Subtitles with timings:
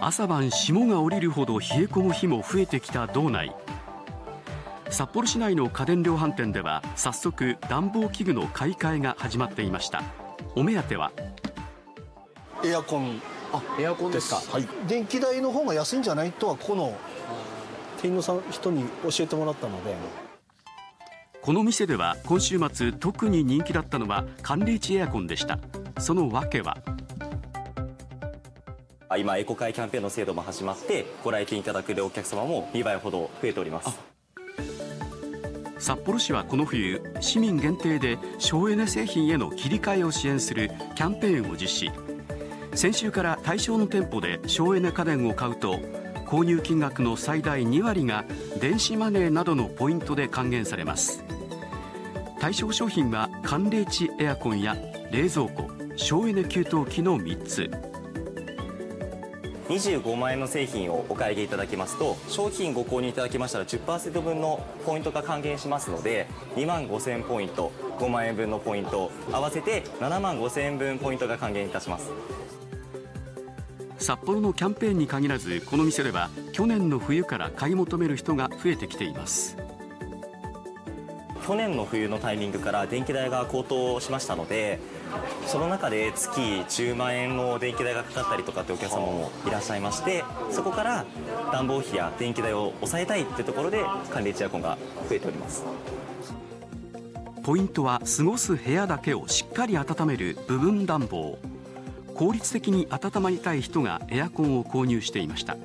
[0.00, 3.54] 朝晩霜が降りるほど冷え込む日も増えてきた道内。
[4.90, 10.02] 札幌市内の家電量販店では早速暖房器具の買い替えが始まっていました。
[10.54, 11.12] お目当ては？
[12.64, 13.20] エアコン。
[13.52, 14.36] あエアコンですか。
[14.52, 16.96] はい、電気代の方が安いんじゃないとはこの
[17.96, 19.94] 店員のさん人に教えてもらったので。
[21.40, 25.58] この店では今週末特に人気だったのは寒冷地エアコンでした。
[25.98, 26.76] その訳は？
[29.16, 33.98] 今エコ会キャンペーンの制度も始まってご来店いただくお客様も2倍ほど増えております。
[35.78, 41.90] 札幌市はこの冬市民限定で省エネ製品への切り替えを支援するキャンペーンを実施。
[42.74, 45.78] 先週から対象の店舗で省エネ家電を買うと
[46.26, 48.26] 購入金額の最大2割が
[48.60, 51.24] 電子マネーなどのポイントで還元されます。
[52.38, 54.76] 対象商品は寒冷地エアコンや
[55.10, 57.87] 冷蔵庫省エネ給湯器の3つ。
[59.68, 72.10] 25万円の製品をお買い上げいただきますと商品ご購入いただきましたら10%分のポイントが還元しますので2万5000ポイント5万円分のポイント合わせて7万5000円分ポイントが還元いたします。
[73.98, 79.56] 札幌のキャンペーンに限らずこの店では去年の冬から買い求める人が増えてきています。
[81.48, 84.78] 去年の冬のタイミングから電気代が高騰しましたので
[85.46, 91.06] その中で月10万円の電気代がかかったりとかってお客様もいらっしゃいましてそこから
[91.50, 94.76] 暖房費や電気代を抑えたいってところで寒冷地エアコンが
[95.08, 95.64] 増えております。
[97.42, 101.38] ポイントは過ごす部屋だけをしっかり温める部分暖房。
[102.14, 105.56] 効率的に温まりたい人がエアコンを購入していました。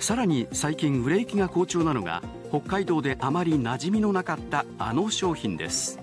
[0.00, 5.98] さらに最近売れ行きが好調なのが北海道であまり馴染みのなかったあの商品です。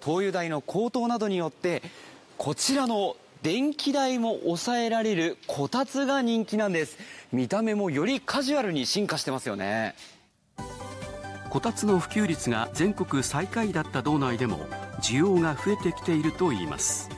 [0.00, 1.82] 灯油代の高騰などによって
[2.36, 6.98] こちらの電気代も抑えられるこたつが人気なんです。
[7.32, 9.94] 見た目もよりカジュアルに進化してますよね。
[11.54, 14.58] こたつの普及率が全国最下位だった道内でも
[15.00, 17.08] 需要が増えてきているといいます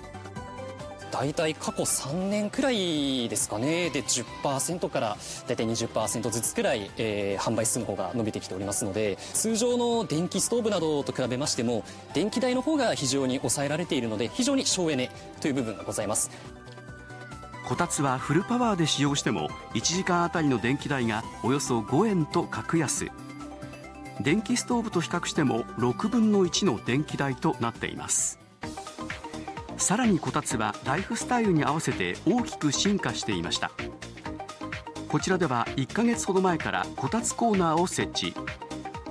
[1.19, 3.89] 大体過去3年くらいですかね。
[3.89, 5.17] で10%から
[5.49, 15.11] 大体20%ずつくらい、えー、販売数の方が伸びてきておりますので通常の電気ストーブなどと比べましても電気代の方が非常に抑えられているので非常に省エネ
[15.41, 16.31] という部分がございます。
[17.67, 23.11] こたつはフルパワーで使用しても1時間あたりの電気代がおよそ5円と格安。
[24.21, 28.46] 電気ストーブと比較しても6分の1の電気代となっています。
[29.79, 33.71] さらにこたつはライフスタイルに合わせて大きく進化していました。
[35.09, 38.35] こちらでは1ヶ月ほど前からこたつコーナーを設置。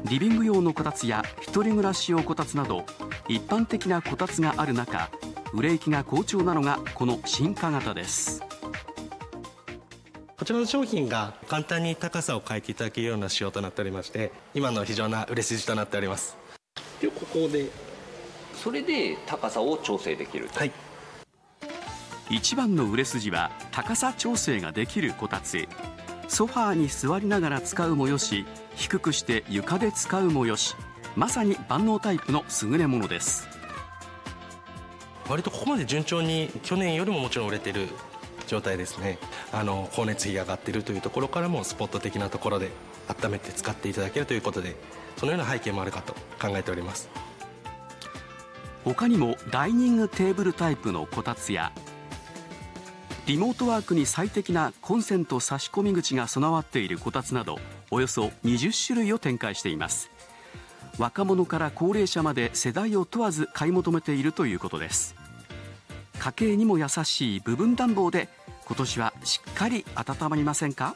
[0.04, 2.86] リビング用のこたつや一人暮らし用こたつなど
[3.28, 5.10] 一般的なこたつがある中
[5.52, 8.44] 売れ行きが好調なのがこの進化型です。
[10.38, 16.38] こちらの商品が簡単に高さを変えていただけるような仕様となっておりまして今の非常な売れ筋となっております。
[17.02, 17.70] でここで
[18.56, 20.72] それで高さを調整できるはい。
[22.30, 25.68] 一番の売れ筋は高さ調整ができるこたつ。
[26.28, 28.46] ソファーに座りながら使うもよし
[28.76, 30.76] 低くして床で使うもよし。
[31.16, 33.48] まさに万能タイプの優れものです。
[35.30, 37.88] 割とここまで順調に去年よりももちろん売れてる
[38.48, 39.18] 状態ですね。
[39.52, 42.72] あの光熱費が上がっているというところからもスポット的なところで
[43.08, 44.76] 温めて使っていただけるということで
[45.18, 47.10] そのような背景もあるかと考えております
[48.86, 51.72] 他にもダイニングテーブルタイプのこたつや
[53.26, 57.58] リモートワークに最適なコンセント差し込み口が備わっているこたつなど
[57.90, 60.12] およそ20種類を展開しています。
[61.00, 65.16] 若者から高齢者まで世代を問わず買い求めているということです。
[66.20, 68.30] 家計にも優しい部分暖房で
[68.68, 70.96] 今年はしっかり温まりませんか？